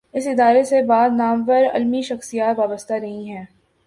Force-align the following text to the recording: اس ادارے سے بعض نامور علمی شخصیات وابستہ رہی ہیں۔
اس 0.13 0.27
ادارے 0.27 0.63
سے 0.63 0.81
بعض 0.81 1.11
نامور 1.11 1.65
علمی 1.73 2.01
شخصیات 2.01 2.59
وابستہ 2.59 2.93
رہی 2.93 3.29
ہیں۔ 3.29 3.45